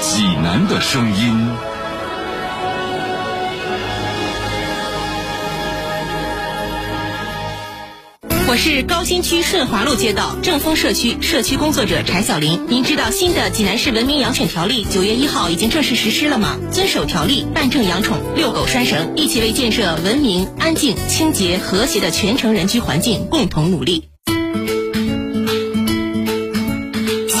[0.00, 1.48] 济南的声音。
[8.48, 12.66] 我是高新区顺华路街道正丰社区社区工作者柴小林。
[12.66, 16.58] 您知道新的济南市文明养犬条例九月一号已经正式实施了吗？
[16.72, 24.09] 遵守条例，办证养宠，遛狗拴绳，一起为建设文明、安静、清洁、和谐的全城人居环境共同努力。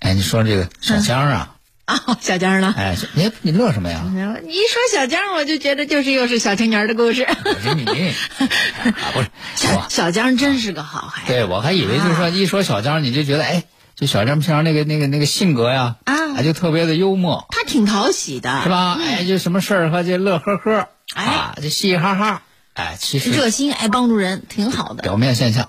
[0.00, 2.74] 哎，你说这个小江啊，啊，小江呢？
[2.76, 4.02] 哎，你你乐什么呀？
[4.42, 7.26] 你一说小江，我就觉得就是又是小青年的故事。
[7.44, 7.84] 我是你，
[8.42, 11.32] 啊不是小小江真是个好孩子。
[11.32, 18.68] 对，我还以为就是说一说小江，你就觉得哎，就小江平常那个那个那个性格呀，啊就特别的幽默，他挺讨喜的，是？
[18.70, 18.98] 吧？
[18.98, 22.42] 哎，就什么事儿和这乐呵呵，哎啊，就嘻嘻哈哈，
[22.72, 25.02] 哎，其实热心爱帮助人，挺好的。
[25.02, 25.68] 表面现象。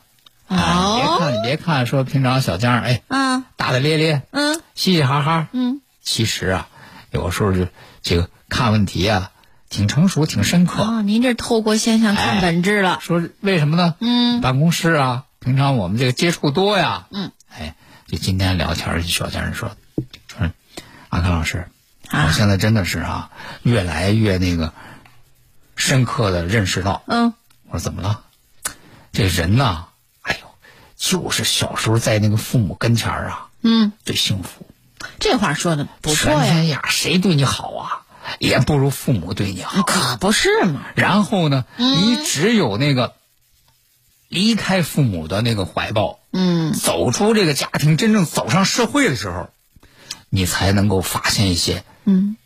[0.56, 6.68] 别哦，看，你别看说平常小江哎嗯大大咧咧，嗯嘻嘻哈哈，嗯，其实啊，
[7.12, 7.68] 有时候就
[8.02, 9.32] 这个看问题啊，
[9.70, 10.84] 挺成熟，挺深刻。
[10.84, 13.00] 哦，您这透过现象看本质了。
[13.02, 13.96] 说为什么呢？
[14.00, 17.08] 嗯办公室啊，平常我们这个接触多呀。
[17.12, 17.76] 嗯，哎，
[18.08, 19.72] 就今天聊天，小江人说，
[20.28, 20.50] 说
[21.10, 21.68] 阿康老师，
[22.10, 23.30] 啊我现在真的是啊，
[23.64, 24.74] 越来越那个
[25.76, 27.34] 深刻的认识到，嗯，
[27.70, 28.22] 我说怎么了？
[29.14, 29.88] 这人呐，
[31.02, 34.68] 就是小时候在那个父母跟前儿啊，嗯，最幸福。
[35.20, 38.06] 这话说的不错呀，全天下谁对你好啊，
[38.38, 39.82] 也不如父母对你好。
[39.82, 40.86] 可不是嘛。
[40.94, 43.16] 然后呢，嗯你只有那个
[44.30, 49.50] 离开父母的那个怀抱，嗯，走出这个家庭，真正走上社会的时候，
[50.30, 52.38] 你才能够发现一些嗯，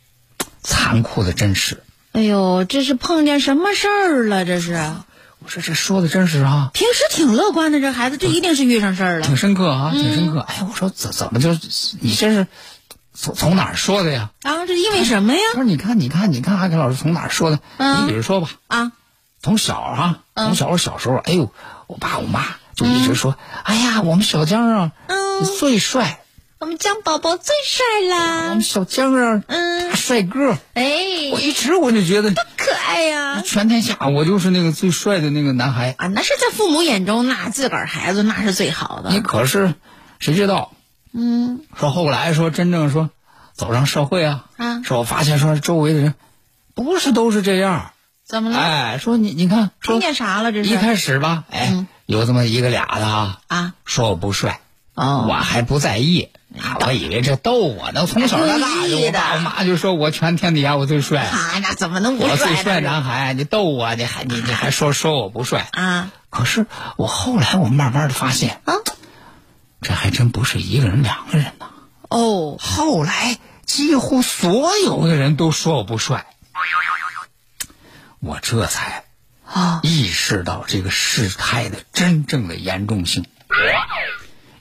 [0.64, 1.84] 残酷的真实。
[2.14, 4.46] 哎呦，这是碰见什么事儿了？
[4.46, 4.96] 这是
[5.44, 10.40] 我说这说的真是啊，平时挺乐观的，这孩子这一定是遇上事儿了挺深刻啊，嗯挺深刻。
[10.40, 11.52] 哎，我说怎怎么就
[12.00, 12.48] 你这是
[13.14, 14.32] 从从哪儿说的呀？
[14.44, 14.66] 啊！
[14.66, 15.40] 这因为什么呀？
[15.54, 17.60] 他说你看，你看，你看，阿凯老师从哪儿说的？
[17.78, 18.92] 嗯你比如说吧，啊，
[19.42, 21.54] 从小啊，嗯从小我小时候，哎呦，
[21.88, 22.44] 我爸我妈
[22.76, 26.22] 就一直说，哎呀，我们小江啊，嗯最帅，
[26.58, 28.62] 我们江宝宝最帅啦我们！
[28.62, 30.58] 小江啊，嗯大帅哥。
[30.74, 30.86] 哎，
[31.34, 33.42] 我一直我就觉得多，可爱呀！
[33.46, 35.96] 全天下我就是那个最帅的那个男孩。
[35.98, 39.20] 啊，那是在父母眼中，那自个儿孩子那是最好的你。
[39.20, 39.74] 可是
[40.20, 40.72] 谁知道？
[41.14, 43.10] 嗯说后来说真正说
[43.54, 46.14] 走上社会啊，啊，说我发现说周围的人
[46.74, 47.92] 不是都是这样。
[48.26, 48.58] 怎么了？
[48.58, 50.54] 哎，说你你看，说听见啥了？
[50.54, 53.74] 这是一开始吧，哎，嗯有这么一个俩的啊，啊？
[53.84, 54.62] 说我不帅，
[54.96, 56.30] 哦我还不在意。
[56.58, 62.80] 啊，我以为这逗我呢，从小到大我爸我妈就说我全天底下我最帅，啊，那怎么能不我最帅？
[62.80, 65.68] 男孩，你逗我，你还你你还说说我不帅。
[65.74, 68.74] 啊可是我后来我慢慢的发现，啊
[69.82, 71.66] 这还真不是一个人两个人呢。
[72.10, 76.26] 哦，后来几乎所有的人都说我不帅，
[78.22, 79.04] 我这才
[79.46, 83.26] 啊意识到这个事态的真正的严重性。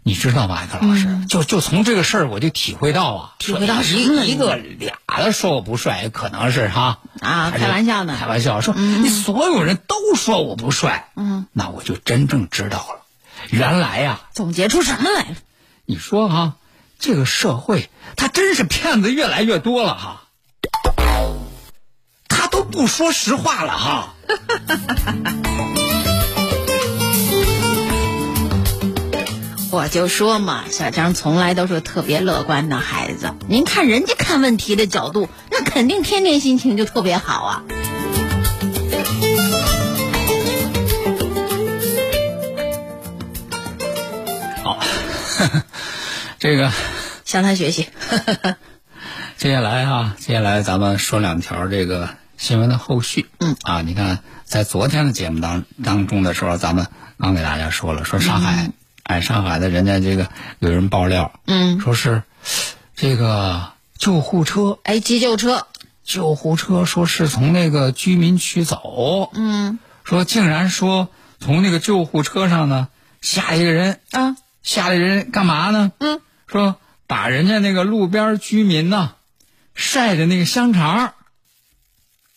[0.06, 1.24] 你知道吗，艾克老师？
[1.30, 8.14] 就就从这个事儿，我就体会到啊，嗯体会到一一个俩的说我不帅，可能是哈啊开玩笑呢。
[8.20, 13.00] 开玩笑说、你所有人都说我不帅，嗯，那我就真正知道了，
[13.48, 15.36] 原来呀、总结出什么来了？
[15.86, 16.56] 你说哈，
[16.98, 20.24] 这个社会他真是骗子越来越多了哈，
[22.28, 24.14] 他都不说实话了哈。
[29.74, 33.34] 我就说嘛，小张从来都是特别乐观的孩子。
[33.48, 37.64] 您看人家看问题的角度，那肯定天天心情就特别好啊。
[44.62, 44.78] 好
[46.38, 46.70] 这个
[47.24, 47.88] 向他学习。
[49.36, 53.28] 接下来哈、接下来咱们说两条这个新闻的后续。
[53.40, 56.86] 嗯啊，你看，在昨天的节目当当中的时候，咱们
[57.18, 58.70] 刚给大家说了，说上海，
[59.04, 60.28] 哎，上海的人家这个
[60.58, 62.22] 有人爆料，嗯，说是
[62.96, 65.66] 这个救护车，哎，急救车，
[66.02, 69.78] 救护车说是从那个居民区走，嗯。
[70.04, 71.08] 说竟然说
[71.40, 72.88] 从那个救护车上呢
[73.22, 75.92] 下一个人，啊，下来人干嘛呢？
[75.98, 79.14] 嗯，说把人家那个路边居民呢
[79.74, 81.14] 晒的那个香肠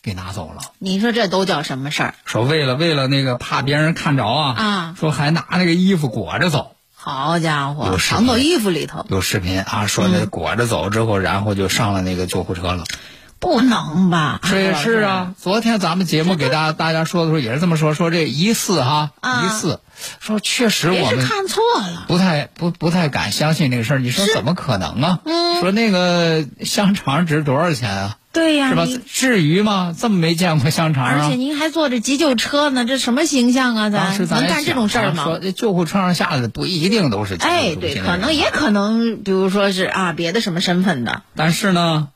[0.08, 0.62] 给拿走了。
[0.80, 2.16] 你说这都叫什么事儿？
[2.26, 6.72] 说为了为了那个怕别人看着啊，啊说还拿那个衣服裹着走。
[6.96, 12.86] 好家伙有，藏到衣服里头，有视频啊，说那裹着走之后，然后就上了那个救护车了。
[13.40, 14.40] 不能吧？
[14.44, 19.80] 是哎是啊，昨天咱们节目给大家大家说的时候也是这么说，说这疑似哈，啊疑似，
[20.20, 22.06] 说确实我们看错了。
[22.08, 24.00] 不太不不太敢相信这个事儿。
[24.00, 25.20] 你说怎么可能啊？
[25.26, 28.18] 嗯说那个香肠值多少钱啊？
[28.38, 28.86] 对呀、是吧？
[29.08, 29.96] 至于吗？
[29.98, 31.36] 这么没见过香肠啊而且？
[31.36, 33.90] 您还坐着急救车呢，这什么形象啊？
[33.90, 35.40] 咱咱能干这种事儿吗说？
[35.40, 42.10] 这救护车上下来的不一定都是急救哎，对，可能也可能，比如说是啊，别的什么身份的，但是呢，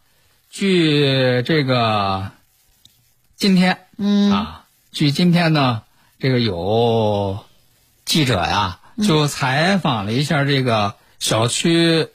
[0.51, 2.29] 据这个
[3.35, 5.81] 今天嗯啊，据今天呢，
[6.19, 7.39] 这个有
[8.05, 12.09] 记者呀，嗯就采访了一下这个小区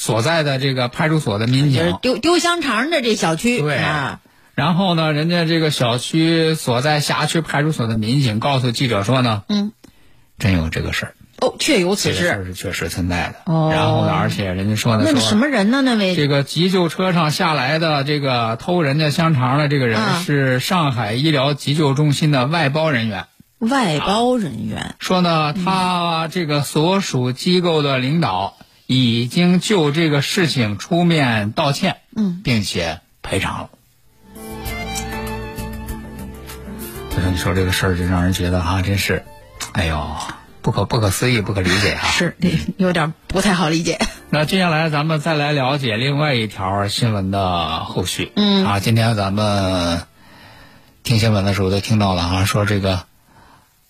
[0.00, 3.76] 所在的这个派出所的民就是警，丢丢香肠的这小区，对。
[3.78, 4.20] 啊，
[4.54, 9.72] 然后呢，人家这个小区所在辖区派出所的民警告诉记者说呢，嗯，
[10.38, 12.44] 真有这个事儿，哦，确有此这个事事。
[12.44, 13.52] 是确实存在的。
[13.52, 13.70] 哦。
[13.72, 15.82] 然后呢，而且人家说呢，说那什么人呢？
[15.82, 16.14] 那位？
[16.14, 20.22] 这个急救车上下来的这个偷人家香肠的这个人啊。
[20.24, 23.24] 是上海医疗急救中心的外包人员。
[23.58, 28.56] 外包人员，说呢，他这个所属机构的领导
[28.90, 33.70] 已经就这个事情出面道歉，嗯，并且赔偿了。
[37.10, 39.26] 所以说，你说这个事儿就让人觉得哈、真是，
[39.72, 40.16] 哎呦，
[40.62, 42.08] 不可不可思议，不可理解啊！
[42.08, 42.34] 是
[42.78, 43.98] 有点不太好理解。
[44.30, 48.32] 那接下来咱们再来了解另外一条新闻的后续。
[48.36, 50.06] 嗯啊，今天咱们
[51.02, 53.04] 听新闻的时候都听到了啊，说这个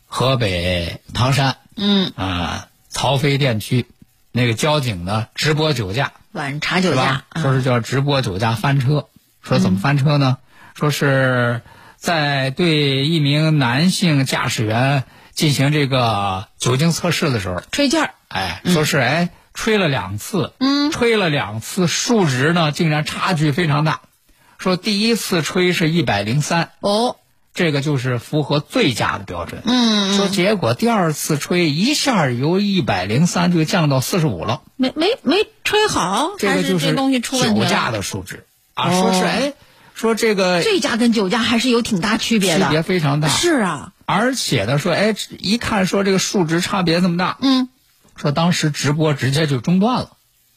[0.06, 3.86] 河北唐山嗯，啊曹妃甸区
[4.32, 9.08] 那个交警呢直播酒驾，晚查酒驾说是叫直播酒驾翻车，
[9.42, 10.38] 说怎么翻车呢？
[10.75, 11.62] 说是
[11.96, 24.02] 在对一名男性驾驶员进行这个酒精测试的时候，吹气儿，哎，说是哎吹了两次，嗯，吹了两次，数值呢竟然差距非常大。
[24.58, 27.16] 说第一次吹是一百零三，哦，
[27.58, 29.62] 这个就是符合最佳的标准。
[29.64, 37.90] 嗯，说结果第二次吹一下由一百零三就降到四十五了，没没没吹好，还这个就是这东西出问题酒驾。
[37.90, 38.90] 的数值啊。
[38.90, 39.52] 哦说是哎，
[39.93, 47.69] 说这个醉驾跟酒驾还是有挺大区别的区，别非常大，是啊，而且呢说哎，一看说这个数值差别这么大，嗯，
[48.14, 50.11] 说当时直播直接就中断了。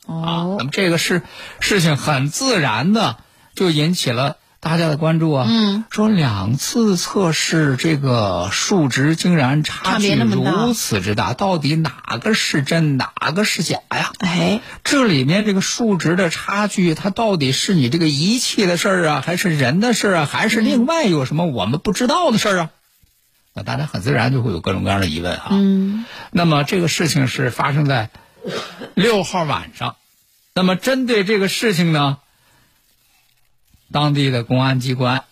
[0.05, 1.23] 啊，哦那，么这个事
[1.59, 3.17] 事情很自然的
[3.55, 5.47] 就引起了大家的关注啊。
[5.49, 11.91] 嗯，说两次测试这个数值竟然差差距如此之大，到底哪
[12.21, 14.11] 个是真，哪个是假呀？
[14.19, 22.69] 哎，这里面这个数值的差距，它到底是你这个仪器的事儿啊，还是人的事儿啊，还是另外有什么我们不知道的事儿啊？
[23.53, 25.47] 那大家很自然就会有各种各样的疑问啊。
[25.49, 28.11] 嗯，那么这个事情是发生在
[28.93, 29.95] 六号晚上。
[30.53, 32.17] 那么针对这个事情呢，
[33.91, 35.23] 当地的公安机关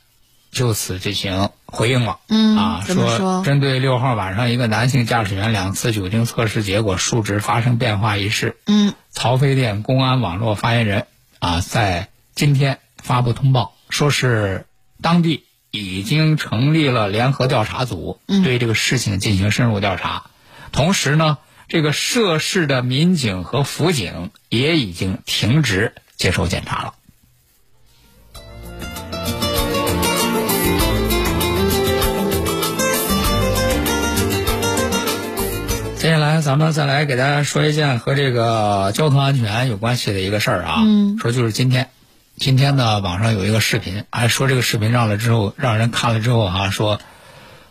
[0.52, 2.20] 就此进行回应了。
[2.28, 11.08] 嗯啊，说针对六号晚上一个男性驾驶员两次酒精测试结果数值发生变化一事，嗯，曹妃甸公安网络发言人
[11.40, 14.66] 啊，在今天发布通报，说是
[15.02, 20.26] 当地已经成立了联合调查组，对这个事情进行深入调查。
[20.72, 21.38] 同时呢，
[21.68, 26.94] 这个涉事的民警和辅警也已经停职接受检查了。
[36.00, 40.76] 接下来，咱们再来给大家说一件和这个交通安全有关系的一个事儿啊。
[40.80, 41.90] 嗯说就是今天，
[42.38, 47.02] 今天呢，网上有一个视频，还说这个视频让了之后，让人看了之后啊、说，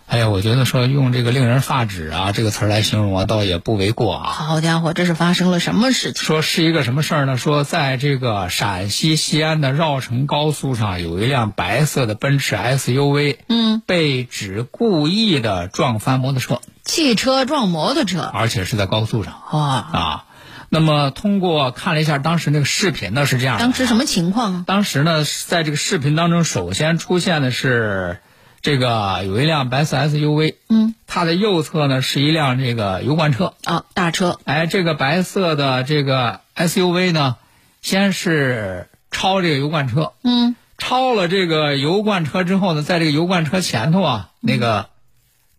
[0.07, 4.25] 哎呀，我觉得说用这个令人发指啊这个词儿来形容啊，倒也不为过啊。
[4.25, 6.23] 好家伙，这是发生了什么事情？
[6.23, 7.39] 说是一个什么事儿呢？
[7.39, 19.35] 说在这个陕西西安的绕城高速上，有一辆白色的奔驰 SUV，嗯，被指故意的撞翻摩托车，汽车撞摩托车，而且是在高速上。
[19.53, 20.25] 哇，啊。
[20.71, 23.65] 那么通过看了一下当时那个视频呢，是这样的。
[23.65, 24.65] 当时什么情况啊？
[24.67, 28.21] 当时呢，在这个视频当中，首先出现的是
[28.63, 33.55] 这个有一辆白色 SUV，嗯，它的右侧呢是一辆这个油罐车。
[33.65, 37.37] 啊，大车，哎，这个白色的这个 SUV 呢，
[37.81, 44.89] 先是超这个油罐车，嗯，超了这个油罐车之后呢，在这个油罐车前头啊，那个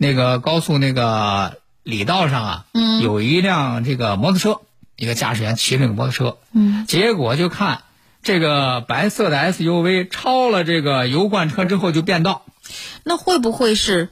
[0.02, 3.02] 那个高速那个里道上啊，嗯。
[3.02, 4.62] 有一辆这个摩托车，
[4.96, 7.84] 一个驾驶员骑着那个摩托车，嗯，结果就看
[8.24, 12.46] 这个白色的 SUV 超了这个油罐车之后就变道，
[13.04, 14.10] 那会不会是，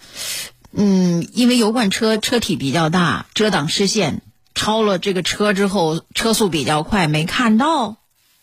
[0.74, 4.22] 嗯，因为油罐车车体比较大，遮挡视线，
[4.56, 7.98] 超了这个车之后，车速比较快，没看到，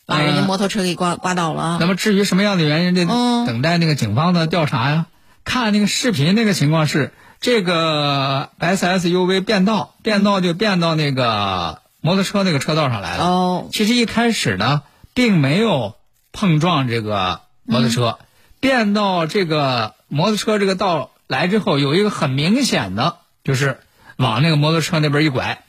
[0.07, 1.79] 把人家呃摩托车给刮刮倒了。
[1.81, 3.47] 那么至于什么样的原因，这嗯。
[3.47, 5.07] 等待那个警方的调查呀。
[5.45, 7.13] 看那个视频，那个情况是
[7.45, 13.25] 这个白色 SUV 变道，变道就变到那个摩托车那个车道上来了。
[13.27, 14.81] 哦，其实一开始呢，
[15.13, 15.95] 并没有
[16.33, 18.19] 碰撞这个摩托车，
[18.61, 23.79] 变到这个摩托车这个道来之后，有一个很明显的，就是
[24.17, 25.63] 往那个摩托车那边一拐，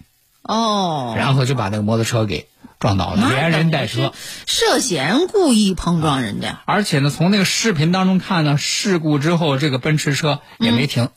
[0.43, 2.47] 哦，然后就把那个摩托车给
[2.79, 4.13] 撞倒了，连人带车。
[4.45, 6.61] 涉嫌故意碰撞人家。
[6.63, 11.09] 而且呢，从那个视频当中看呢，事故之后这个奔驰车也没停，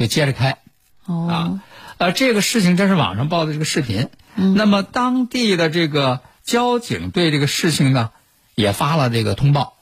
[0.00, 0.56] 就接着开
[1.04, 1.60] 哦，啊。
[1.98, 4.08] 呃，这个事情这是网上报的这个视频。
[4.34, 8.10] 那么当地的这个交警对这个事情呢，
[8.54, 9.74] 也发了这个通报。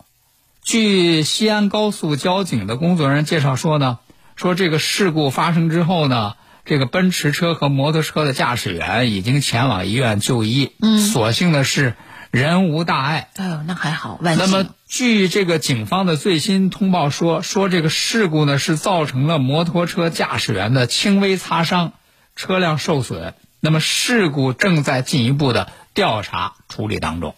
[0.64, 4.00] 据西安高速交警的工作人员介绍说呢，
[4.34, 6.34] 说这个事故发生之后呢，
[6.64, 10.72] 这个奔驰车和摩托车的驾驶员已经前往医院就医。
[10.82, 11.94] 嗯，所幸的是
[12.32, 13.28] 人无大碍。
[13.36, 14.44] 哎呦，那还好，万幸。
[14.44, 21.92] 那么，据这个警方的最新通报说，说这个事故呢是造成了摩托车驾驶员的轻微擦伤，
[22.34, 23.34] 车辆受损。
[23.60, 27.34] 那么事故正在进一步的调查处理当中。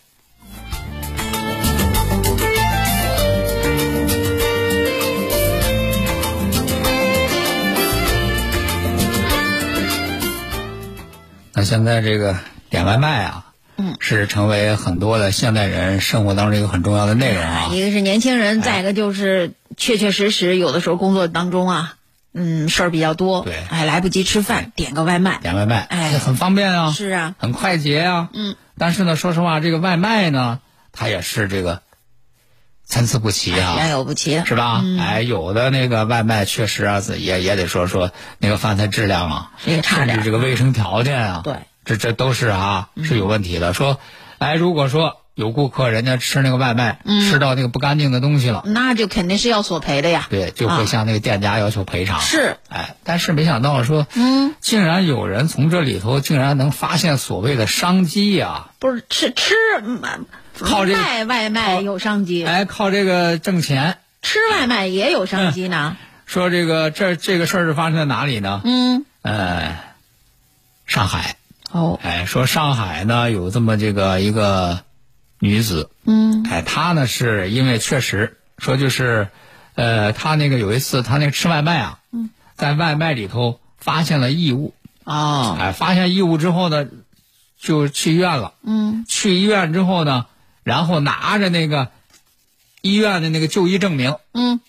[11.52, 12.38] 那现在这个
[12.70, 13.49] 点外卖啊，
[13.80, 17.68] 嗯，是成为很多的现代人生活当中一个很重要的内容啊。
[17.72, 21.94] 一个是年轻人，再一个就是确确实实有的时候工作当中啊，
[22.34, 23.54] 嗯，事儿比较多，对。
[23.70, 26.18] 哎，来不及吃饭，点个外卖，点外卖，哎。
[26.18, 28.28] 很方便啊，是啊，很快捷啊。
[28.34, 30.60] 嗯，但是呢，说实话，这个外卖呢，
[30.92, 31.80] 它也是这个
[32.84, 33.74] 参差不齐啊。
[33.76, 34.82] 良莠不齐，是吧？
[34.84, 34.98] 嗯。
[34.98, 41.54] 哎，有的那个外卖确实啊，也也得说说那个饭菜质量啊，也差点甚至这个卫生条件啊，对，
[41.90, 43.74] 这这都是啊是有问题的。
[43.74, 43.98] 说，
[44.38, 50.26] 哎，如果说有顾客人家吃那个外卖，吃到那个不干净的东西了，那就肯定是要索赔的呀。
[50.30, 52.20] 对，就会向那个店家要求赔偿。
[52.20, 60.26] 是，哎，但是没想到说，嗯，竟然有人从这里头竟然能发现所谓的商机呀、不是吃吃嗯
[60.58, 63.98] 靠这个卖外卖有商机，哎，靠这个挣钱。
[64.22, 65.96] 吃外卖也有商机呢。
[66.26, 68.60] 说这个这这个事儿是发生在哪里呢？
[68.64, 69.78] 嗯，呃，
[70.86, 71.36] 上海。
[71.72, 74.82] 哦，哎，说上海呢有这么这个一个
[75.38, 76.44] 女子，嗯。
[76.50, 79.28] 哎，她呢是因为确实说就是，
[79.74, 82.30] 呃，她那个有一次她那个吃外卖啊，嗯。
[82.56, 84.74] 在外卖里头发现了异物，
[85.04, 86.86] 哦，哎，发现异物之后呢，
[87.58, 88.54] 就去医院了。
[88.62, 89.04] 嗯。
[89.08, 90.26] 去医院之后呢，
[90.64, 91.88] 然后拿着那个
[92.82, 94.60] 医院的那个就医证明，嗯，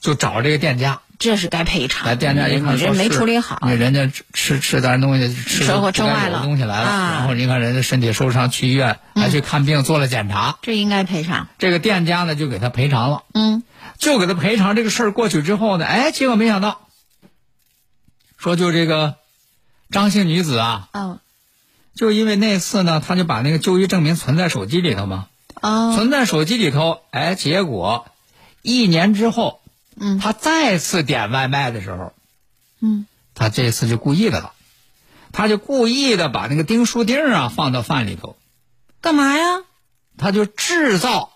[0.00, 1.00] 就找这个店家。
[1.18, 2.06] 这是该赔偿。
[2.06, 7.10] 来店家一看你这没处理好，那人家吃吃吃咱东西吃车祸不该有的车坏了东西来了，啊。
[7.18, 11.48] 然后你看人家身体受伤去医院，还去看病做了检查，这应该赔偿。
[11.58, 13.62] 这个店家呢就给他赔偿了，嗯。
[13.96, 14.74] 就给他赔偿。
[14.74, 16.88] 这个事儿过去之后呢，哎，结果没想到，
[18.36, 19.14] 说就这个
[19.90, 21.20] 张姓女子啊，哦。
[21.94, 25.28] 就因为那次呢，他就把那个就医证明存在手机里头嘛，
[25.62, 28.06] 哦，存在手机里头，哎，结果
[28.62, 29.60] 一年之后，
[29.98, 30.18] 嗯。
[30.18, 32.12] 他再次点外卖的时候，
[32.80, 34.52] 嗯，他这次就故意的了，
[35.32, 38.36] 他就故意的把那个钉书钉啊放到饭里头，
[39.00, 39.62] 干嘛呀？
[40.16, 41.30] 他就制造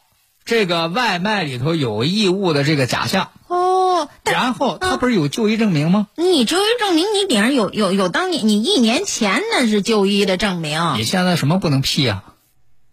[0.44, 6.06] 这个外卖里头有异物的这个假象，哦，然后他不是有就医证明吗？
[6.14, 12.22] 你就医证明你顶上有有有当年你一年前那是就医的证明，你现在什么不能 P 呀、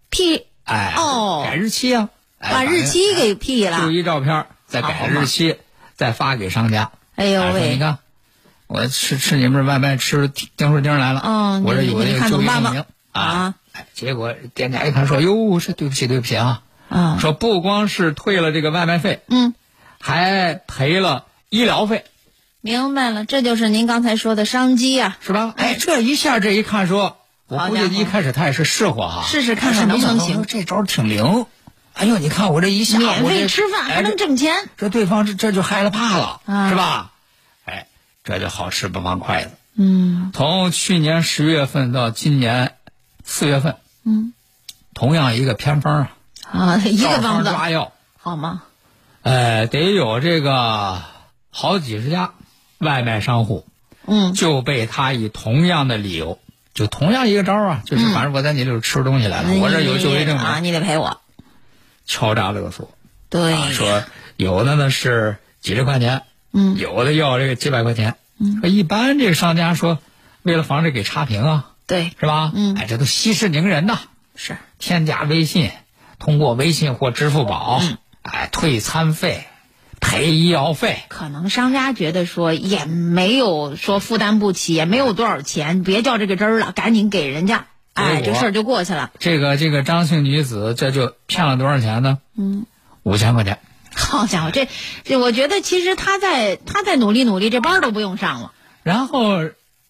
[0.09, 1.43] 批哎，哦。
[1.45, 3.79] 改日期啊，哎把日期给批了。
[3.79, 3.91] 就。
[3.91, 5.55] 医照片，再改好日期，
[5.95, 6.91] 再发给商家。
[7.15, 7.99] 哎呦喂你，看，
[8.67, 13.55] 我吃吃你们这外卖吃钉书钉来了，嗯我这有那个就医证明啊。
[13.71, 16.61] 哎，结果店家一看说：“哟，是对不起，对不起啊！
[16.89, 19.53] 啊，说不光是退了这个外卖费，嗯，
[20.01, 22.03] 还赔了医疗费，
[22.59, 25.17] 明白了，这就是您刚才说的商机啊。
[25.21, 25.53] 是吧？
[25.55, 27.17] 哎，这一下这一看说，
[27.47, 30.43] 我估计一开始他也是试过哈，试试看看能不能行。
[30.45, 31.45] 这招挺灵。
[31.95, 37.11] 哎呦，你看我这一下，免费吃饭还能挣钱，这对方这这就害了怕了，啊、是吧？
[37.63, 37.87] 哎，
[38.23, 39.51] 这就好吃不放筷子。
[39.75, 42.75] 嗯，从去年十月份到今年
[43.23, 44.33] 四月份，嗯，
[44.93, 46.11] 同样一个偏方啊，
[46.51, 47.91] 啊，一个方子抓药。
[48.17, 48.63] 好吗？
[49.21, 51.01] 呃，得有这个
[51.49, 52.33] 好几十家
[52.77, 53.65] 外卖商户，
[54.05, 56.39] 嗯，就被他以同样的理由，
[56.73, 61.21] 就同样一个招啊，就是反正我在你这儿吃东西来了，我这有就医证明啊，你得赔我，
[62.05, 62.89] 敲诈勒索，
[63.29, 64.03] 对、啊，说
[64.37, 69.99] 有的呢是几十块钱，嗯，有的要这个几百块钱，嗯，说一般这个商家说，
[70.43, 72.51] 为了防止给差评啊，对，是吧？
[72.53, 73.99] 嗯，哎，这都息事宁人呐，
[74.35, 74.57] 是。
[74.79, 75.71] 添加微信，
[76.19, 79.45] 通过微信或支付宝，嗯、哎，退餐费。
[80.01, 87.65] 赔医药费，可能商家觉得说也没有说负担不起，也没有多少钱，别较这个真儿了，赶紧给人家，
[87.95, 89.09] 哎，这事儿就过去了。
[89.19, 92.19] 这个这个张姓女子这就骗了多少钱呢？
[92.37, 92.65] 嗯，
[93.03, 93.57] 五千块钱。
[93.95, 94.67] 好家伙，这
[95.05, 98.51] 这我觉得其实他在他在努力努力，这班都不用上了。
[98.83, 99.39] 然后，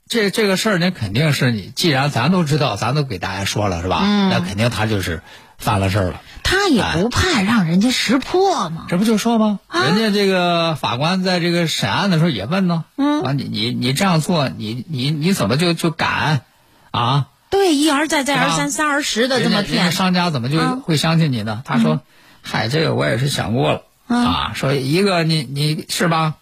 [0.07, 4.01] 这这个事儿呢，肯定是你，既然咱都知道，咱都给大家说了，是吧？
[4.03, 5.23] 嗯，那肯定他就是
[5.57, 6.21] 犯了事儿了。
[6.43, 8.85] 他也不怕让人家识破吗？
[8.87, 9.59] 这不就说吗？
[9.65, 12.85] 啊、人家这个法官在这个审案的时候也问呢。
[12.97, 16.41] 嗯，啊，你你你这样做，你你你怎么就就敢
[16.91, 17.25] 啊？
[17.55, 21.63] 对，一而再，再而三，三而十的这么骗，商家怎么就会相信你呢？
[21.65, 22.01] 他说
[22.43, 24.51] ：“嗨，这个我也是想过了啊。
[24.53, 26.35] 说一个你你是吧？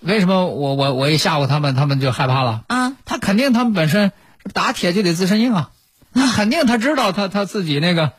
[0.00, 2.96] 为什么我我我一吓唬他们，他们就害怕了啊？
[3.04, 4.12] 他肯定他们本身
[4.52, 5.70] 打铁就得自身硬啊，
[6.14, 8.12] 他肯定他知道他他自己那个。”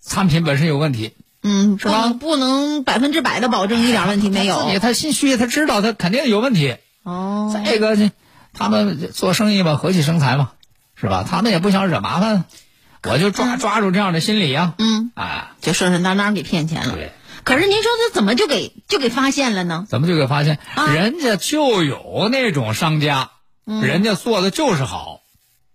[0.00, 2.12] 产品本身有问题，嗯，是吧？
[2.18, 4.56] 不能百分之百的保证一点问题没有。
[4.56, 6.76] 他他心虚，他知道他肯定有问题。
[7.02, 8.12] 哦，再一个呢，
[8.54, 10.52] 他们做生意嘛，和气生财嘛，
[11.00, 11.24] 是吧？
[11.28, 12.44] 他们也不想惹麻烦，
[13.04, 16.94] 我就抓、嗯、抓住这样的心理呀、啊，嗯，啊，就顺顺当当给骗钱了。
[16.94, 17.12] 对。
[17.44, 19.86] 可是您说他怎么就给就给发现了呢？
[19.88, 20.58] 怎么就给发现？
[20.74, 23.30] 啊、人家就有那种商家，
[23.66, 25.20] 嗯、人家做的就是好。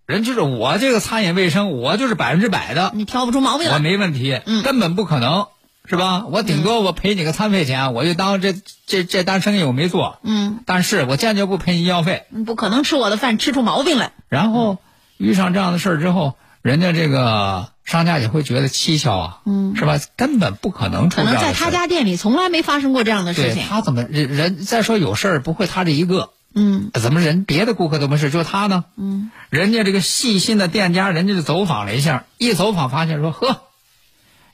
[0.06, 5.46] 人就是我这个餐饮卫生，我就是百分之百的，你挑不出毛病来，我没问题，嗯，根本不可能，
[5.88, 6.26] 是吧？
[6.26, 8.54] 我顶多我赔你个餐费钱，我就当这
[8.86, 14.12] 这这单生意我没做，嗯，但是我坚决不赔你医药费，不可能吃我的饭吃出毛病来。
[14.28, 14.76] 然后
[15.16, 19.98] 遇上这样的事儿之后，人家这个商家也会觉得蹊跷啊，嗯，是吧？
[20.16, 26.30] 根本不可能出可能在他家店里从来没发生过这样的事情，他怎么人人再说有事儿不会他这一个。
[26.56, 28.84] 嗯，怎么人别的顾客都没事，就他呢？
[28.96, 33.62] 嗯，人家这个细心的店家，人家就走访了一下，一走访发现说，呵，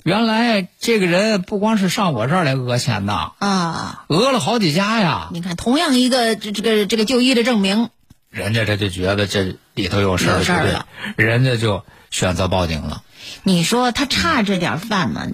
[0.03, 5.29] 原来这个人不光是上我这儿来讹钱呐，啊，讹了好几家呀。
[5.31, 7.91] 你看，同样一个这这个这个就医的证明，
[8.31, 13.03] 人家这就觉得这里头有事儿，了，人家就选择报警了。
[13.43, 15.27] 你说他差这点饭吗？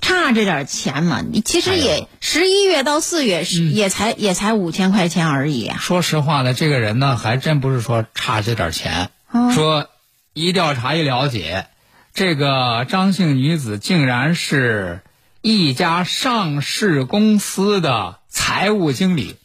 [0.00, 5.78] 差这点钱吗，你其实也十一月到四月是也才、嗯、也才五千块钱而已啊。
[5.80, 9.88] 说实话呢，这个人呢还真不是说差这点钱，哦、说
[10.32, 11.66] 一调查一了解，
[12.14, 15.02] 这个张姓女子竟然是
[15.40, 19.36] 一家上市公司的财务经理，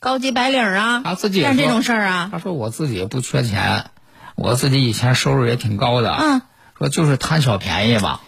[0.00, 2.28] 高级白领啊，他自己干这种事儿啊。
[2.32, 3.90] 他说我自己也不缺钱，
[4.34, 6.42] 我自己以前收入也挺高的，嗯，
[6.78, 8.22] 说就是贪小便宜吧。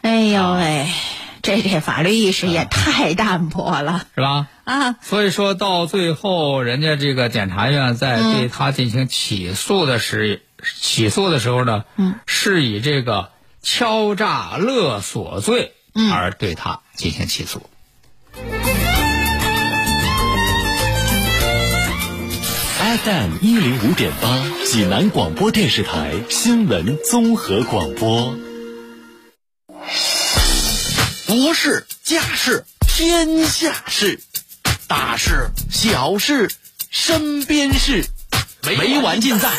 [0.00, 0.88] 哎呦喂，
[1.42, 4.48] 这这法律意识也太淡薄了， 是吧？
[4.64, 13.30] 啊，所以说到最后，人家这个检察院在对他进行起诉的时，嗯、起诉的时候呢，嗯，是以这个
[13.62, 15.74] 敲诈勒索罪
[16.10, 17.68] 而对他进行起诉。
[22.96, 28.34] FM 一零五点八，济南广播电视台新闻综合广播。
[31.26, 34.18] 国事、家事、天下事，
[34.88, 36.50] 大事、小事、
[36.88, 38.06] 身边事，
[38.62, 39.50] 没完尽在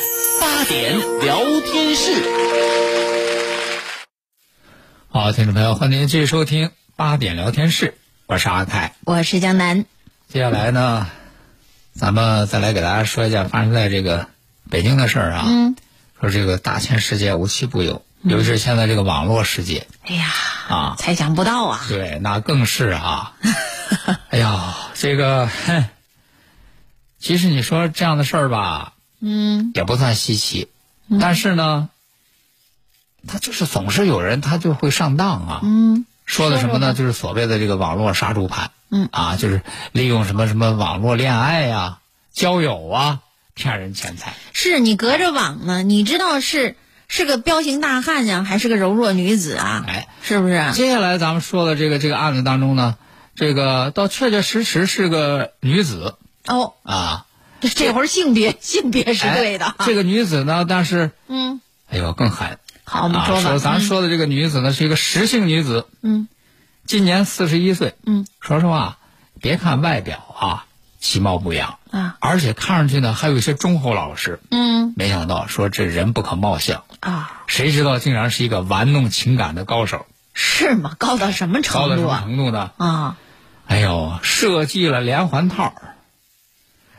[0.41, 2.11] 八点聊天室。
[5.09, 7.93] 好，听众朋友，欢迎您继续收听八点聊天室，
[8.25, 9.85] 我是阿凯，我是江南。
[10.27, 11.07] 接下来呢，
[11.97, 14.27] 咱们再来给大家说一下发生在这个
[14.69, 15.45] 北京的事儿啊。
[15.47, 15.75] 嗯，
[16.21, 19.87] 说这个大千世界无奇不有，尤其是现在这个网络世界。
[20.05, 20.25] 哎呀。
[20.67, 21.85] 啊，猜想不到啊！
[21.87, 23.37] 对，那更是啊！
[24.29, 25.49] 哎呀，这个，
[27.19, 30.67] 其实你说这样的事儿吧，嗯，也不算稀奇，
[31.07, 31.87] 嗯、但是呢，
[33.29, 35.59] 他就是总是有人他就会上当啊。
[35.63, 36.93] 嗯，说的什么呢？
[36.93, 38.69] 就是所谓的这个网络杀猪盘。
[38.89, 41.97] 嗯啊，就是利用什么什么网络恋爱呀、
[42.31, 43.19] 交友啊
[43.53, 44.33] 骗人钱财。
[44.53, 46.77] 是你隔着网呢，你知道是
[47.09, 49.83] 是个彪形大汉呀，还是个柔弱女子啊？
[49.87, 50.71] 哎，是不是？
[50.73, 52.95] 接下来咱们说的这个这个案子当中呢，
[53.35, 57.25] 这个倒确确实实是个女子哦，啊，
[57.59, 59.85] 这这会儿性别性别是对的哎。
[59.85, 61.59] 这个女子呢，但是嗯，
[61.89, 62.57] 哎呦更狠。
[62.89, 63.41] 好，我们啊，说吧。
[63.41, 66.29] 说咱嗯说的这个女子呢，是一个实姓女子，嗯
[66.85, 67.95] 今年四十一岁。
[68.05, 68.97] 嗯，说实话，
[69.41, 70.65] 别看外表啊
[71.01, 74.39] 其貌不扬，啊而且看上去呢还有一些忠厚老实。
[74.51, 80.95] 嗯没想到说这人不可貌相，啊，谁知道竟然是一个玩弄情感的高手，是吗？
[80.97, 82.19] 高到什么程度高到什么程度啊？
[82.23, 82.71] 程度呢？
[82.77, 83.17] 啊，
[83.67, 85.73] 哎呦，设计了连环套，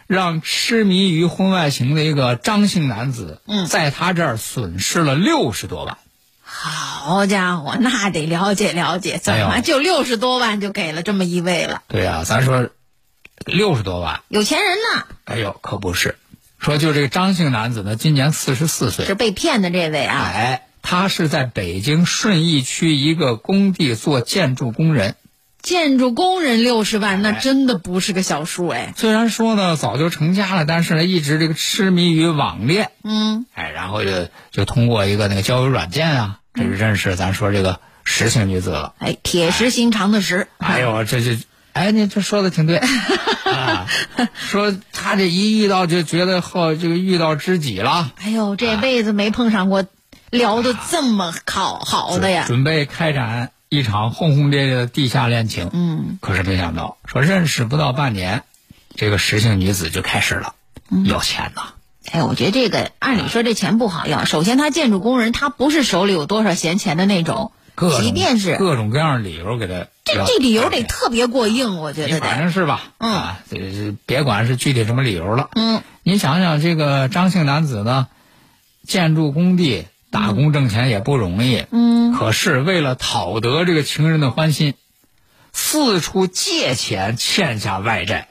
[0.09, 5.99] 让痴迷于婚外情的一个张姓男子，嗯在他这儿损失了六十多万。
[6.43, 11.83] 好家伙，那得了解了解，怎么就六十多万就给了这么一位了？
[11.89, 12.71] 对呀、咱说
[13.45, 16.17] 六十多万，有钱人呢，哎呦，可不是。
[16.59, 20.33] 说就这个张姓男子呢，今年四十四岁是，被骗的这位啊。
[20.35, 25.17] 哎，他是在北京顺义区一个工地做建筑工人。
[25.61, 28.95] 建筑工人六十万，那哎真的不是个小数哎。
[28.97, 38.95] 虽然说呢早就成家了，但是呢一直这个痴迷于网恋，嗯哎，然后就就通过一个那个交友软件啊，这就认识咱说这个实姓女子了。
[38.99, 40.47] 哎，铁石心肠的石。
[40.59, 41.39] 哎呦，这这，
[41.73, 42.79] 哎，你这说的挺对
[43.45, 43.87] 啊。
[44.35, 49.85] 说他这一遇到就觉得好这个遇到知己了，哎呦，这辈子没碰上过
[50.31, 52.45] 聊的这么好好的呀。
[52.47, 55.71] 准备开展一场轰轰烈烈的地下恋情。
[55.73, 58.43] 嗯，可是没想到，说认识不到半年，
[58.95, 60.55] 这个石姓女子就开始了
[61.05, 61.75] 要钱呐。
[62.11, 64.25] 哎，我觉得这个按理说这钱不好要。
[64.25, 67.53] 首先，他建筑工人，他不是手里有多少闲钱的那种，
[68.01, 72.39] 即便是各种各样的理由给他这这理由得特别过硬，我觉得反。
[72.39, 78.07] 正是吧，嗯啊，这这别管是具体什么理由了，嗯，你想想这个张姓男子呢，
[78.87, 84.75] 建筑工地打工挣钱也不容易，嗯，可是为了讨得这个情人的欢心，
[85.53, 88.29] 四处借钱欠下外债，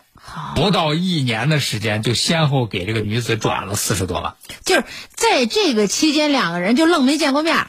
[0.56, 4.36] 不到一年的时间就先后给这个女子转了四十多万。
[4.66, 7.68] 就是在这个期间，两个人就愣没见过面，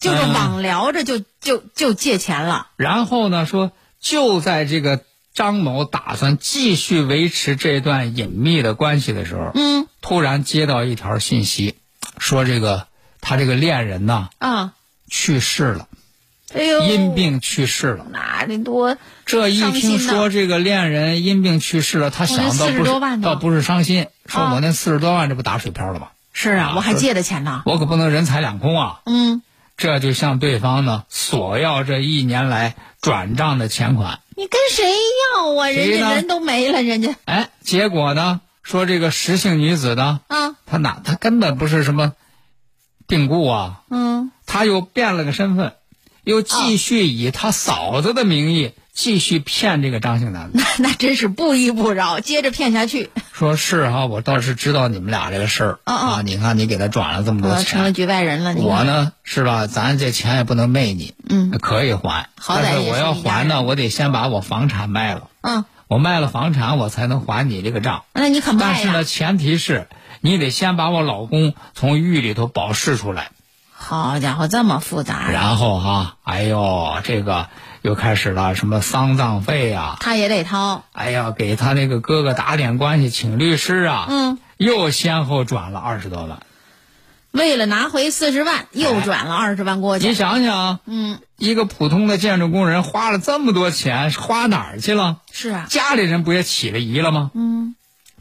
[0.00, 2.68] 就是嗯网聊着就就就借钱了。
[2.76, 5.02] 然后呢，说就在这个
[5.34, 11.76] 张某打算继续维持这段隐秘的关系的时候，嗯突然接到一条信息，
[12.18, 12.87] 说这个
[13.28, 14.72] 他这个恋人呢啊，
[15.10, 15.86] 去世了，
[16.54, 18.06] 哎呦，因病去世了。
[18.10, 26.08] 那得多这一听说这个恋人因病去世了，他想我那40倒不是倒不是伤心，说啊我那四十多万这不打水漂了吗？
[26.32, 27.62] 是啊，啊我还借的钱呢。
[27.66, 29.00] 我可不能人财两空啊！
[29.04, 29.42] 嗯，
[29.76, 34.20] 这就向对方呢索要这一年来转账的钱款。
[34.34, 34.90] 你跟谁
[35.34, 35.68] 要啊？
[35.68, 42.14] 人家人都没了，人家哎，结果呢，说这个石姓女子呢，啊，她哪她根本不是什么
[43.08, 45.72] 病故啊，嗯，他又变了个身份，
[46.24, 50.58] 又继续以他嫂子的名义继续骗这个张姓男子。
[50.58, 55.78] 那那真是不依不饶，接着骗下去，说是哈、我倒是知道你们俩这个事儿。
[55.84, 58.54] 啊你看你给他转了这么多钱成了钱，局外人了。
[58.56, 59.66] 我呢是吧？
[59.66, 61.50] 咱这钱也不能昧你，嗯。
[61.62, 68.04] 可以还，好歹也但是我要还呢，我得先把我房产卖了，嗯，我卖了房产，我才能还你这个账。
[68.12, 69.88] 那你可但是呢，前提是
[70.20, 73.30] 你得先把我老公从狱里头保释出来，
[73.72, 77.48] 好家伙，这么复杂，然后哈，哎呦，这个
[77.82, 80.84] 又开始了什么丧葬费呀、他也得掏。
[80.92, 86.40] 哎呀，给他那个哥哥打点关系，请律师啊，嗯，又先后转了二十多万。
[87.30, 90.14] 为了拿回四十万，又转了二十万过去你。
[90.14, 95.18] 想想，嗯，一个普通的建筑工人花了这么多钱，花哪儿去了？
[95.30, 97.30] 是啊，家里人不也起了疑了吗？
[97.34, 97.74] 嗯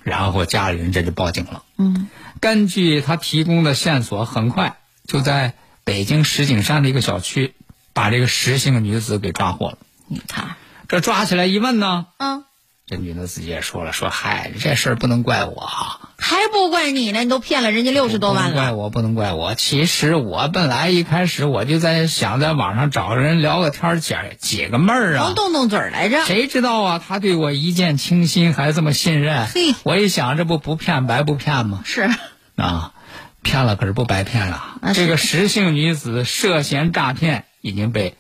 [0.08, 1.64] 然后家里人这就报警了。
[1.78, 2.08] 嗯，
[2.40, 7.56] 根据他提供的线索，很快就在北京石景山的一个小区，
[7.92, 9.78] 把这个石姓女子给抓获了。
[10.08, 10.56] 你看，
[10.88, 12.46] 这抓起来一问呢，嗯，
[12.90, 18.50] 这女的自己也说了，说嗨，这事儿不能怪我啊，还不怪你呢，你都骗了人家六十多万了。
[18.52, 19.56] 不能怪我，不能怪我。
[19.56, 26.24] 其实我本来一开始我就在想在网上找个人聊个天儿解解个闷儿啊能，动动嘴儿来着。
[26.24, 27.04] 谁知道啊？
[27.06, 29.76] 他对我一见倾心，还这么信任嘿。
[29.84, 31.82] 我一想，这不不骗白不骗吗？
[31.84, 32.10] 是，
[32.56, 32.94] 啊，
[33.42, 34.80] 骗了可是不白骗啊！
[34.96, 38.16] 这个石姓女子涉嫌诈骗，已经被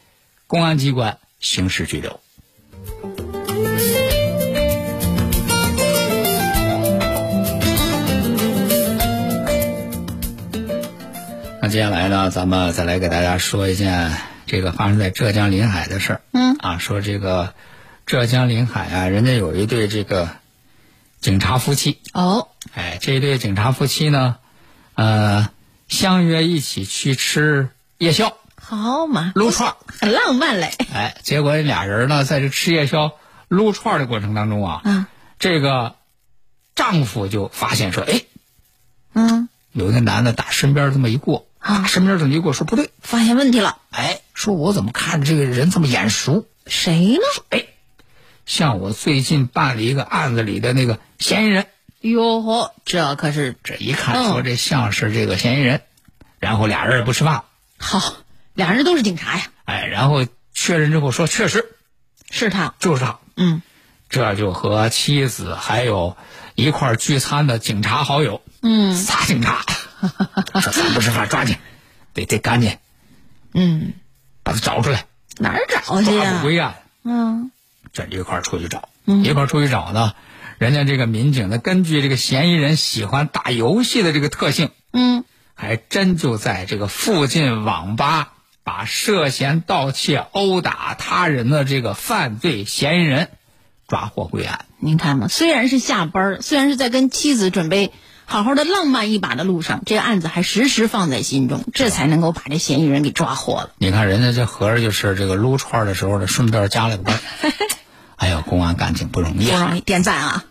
[0.46, 2.20] 公安机关刑事拘留。
[11.78, 14.12] 接下来呢，咱们再来给大家说一件
[14.48, 16.22] 这个发生在浙江临海的事儿。
[16.32, 17.54] 嗯啊，说这个
[18.08, 20.28] 浙江临海啊，人家有一对这个
[21.22, 22.00] 警察夫妻。
[22.14, 24.38] 哦，哎，这一对警察夫妻呢，
[24.96, 25.52] 呃，
[25.88, 29.76] 相约一起去吃夜宵、好嘛，撸串儿。
[30.00, 30.72] 很浪漫嘞。
[30.92, 33.12] 哎，结果俩人呢，在这吃夜宵、
[33.50, 35.06] 撸串儿的过程当中啊，嗯
[35.38, 35.94] 这个
[36.74, 38.24] 丈夫就发现说，哎，
[39.14, 46.48] 嗯，有一个男的打身边这么一过，啊打身边这么一过，说不对，发现问题了，哎，说我怎么看这个人这么眼熟？
[46.66, 47.44] 谁呢？
[47.50, 47.66] 哎，
[48.46, 51.68] 像我最近办理一个案子里的那个嫌疑人，
[52.00, 54.30] 哟呵，这可是这一看嗯。
[54.30, 55.82] 说这像是这个嫌疑人，
[56.40, 57.34] 然后俩人也不吃饭。
[57.34, 57.46] 了，
[57.78, 58.14] 好，
[58.54, 61.66] 俩人都是警察呀，哎，然后确认之后说确实。
[62.30, 62.74] 是他。
[62.80, 63.62] 就是他，嗯。
[64.10, 66.16] 这就和妻子还有
[66.56, 68.96] 一块聚餐的警察好友，嗯。
[68.96, 69.66] 仨警察，
[70.62, 71.56] 说咱不吃饭，抓紧，
[72.14, 72.78] 得得赶紧
[73.54, 73.94] 嗯，
[74.44, 75.06] 把他找出来，
[75.38, 76.44] 哪儿找去抓呀捕？
[76.44, 76.76] 归案。
[77.04, 77.52] 嗯
[77.94, 80.14] 这一块儿出去找，嗯一块儿出去找呢。
[80.60, 88.34] 人家这个民警呢，根据这个嫌疑人喜欢打游戏的这个特性，嗯，还真就在这个附近网吧，
[88.64, 93.30] 把涉嫌盗窃、殴打他人的这个犯罪嫌疑人
[93.88, 94.66] 抓获归案。
[94.80, 97.94] 您看嘛，虽然是下班儿，虽然是在跟妻子准备
[98.30, 103.70] 好好的浪漫一把的路上，这个案子还时时放在心中，这才能够把这嫌疑人给抓获了。
[103.78, 107.20] 你看人家这合着就是这个撸串儿的时候呢，顺便加了个班儿。
[108.18, 109.60] 哎呦，公安干警不容易啊！
[109.60, 110.44] 不容易，点赞啊！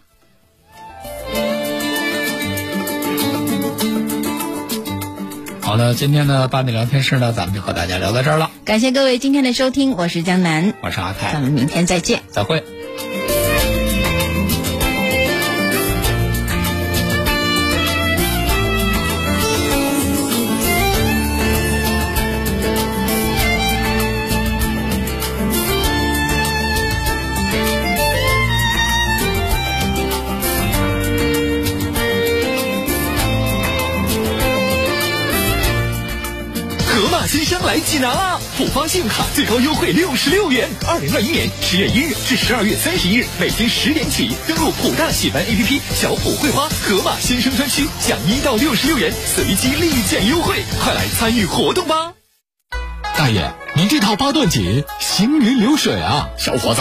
[5.60, 8.50] 好的，今天的八点聊天室呢，咱们就和大家聊到这儿了。
[8.64, 12.22] 感谢各位今天的收听，我是江南，我是阿泰，咱们明天再见。
[12.30, 12.64] 再会。
[37.76, 38.40] 来济南啦！
[38.56, 52.14] 浦发信用卡最高优惠六十六元，二零二一年十月一日至十二月三十一日，每天十点起登录浦大喜凡 APP 小浦汇花河马新生专区，享一到六十六元随机立减优惠，快来参与活动吧！
[53.18, 56.30] 大爷，您这套八段锦行云流水啊！
[56.38, 56.80] 小伙子，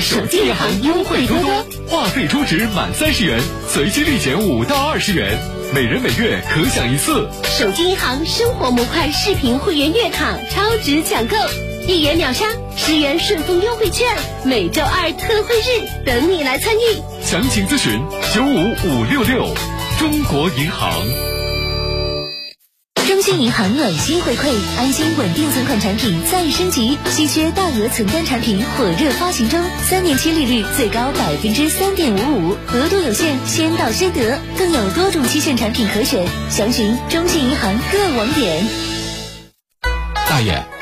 [0.00, 5.38] 手机银行优惠多多，话费充值满三十元，随机立减五到二十元，
[5.72, 7.28] 每人每月可享一次。
[7.44, 11.36] 手机银行生活模块视频会员月卡超值抢购，
[11.86, 14.06] 一元秒杀，十元顺丰优惠券，
[14.44, 17.02] 每周二特惠日等你来参与。
[17.22, 18.00] 详情咨询
[18.34, 19.54] 九五五六六，
[19.98, 21.33] 中国银行。
[23.06, 38.66] 中信银行暖心回馈，安心稳定存款产品再升级，稀缺大额存单产品火热发行中，三年期利率最高百分之三点五五，额度有限，先到先得，更有多种期限产品可选，详询中信银行各网点。
[40.28, 40.64] 大爷，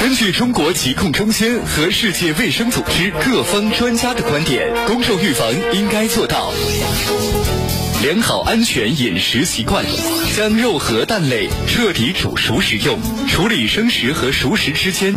[0.00, 6.52] 根据中国疾控中心和世界卫生组织各方专家的观点，公众预防应该做到
[8.02, 9.84] 良好安全饮食习惯，
[10.36, 15.16] 将肉和蛋类彻底煮熟食用，处理生食和熟食之间。